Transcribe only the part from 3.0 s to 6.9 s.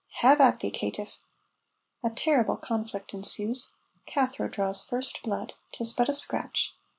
ensues. Cathro draws first blood. 'Tis but a scratch.